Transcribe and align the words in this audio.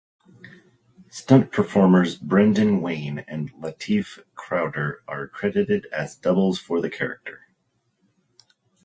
Stunt 1.11 1.51
performers 1.51 2.17
Brendan 2.17 2.81
Wayne 2.81 3.19
and 3.27 3.53
Lateef 3.53 4.23
Crowder 4.33 5.03
are 5.07 5.27
credited 5.27 5.85
as 5.91 6.15
doubles 6.15 6.57
for 6.57 6.81
the 6.81 6.89
character. 6.89 7.47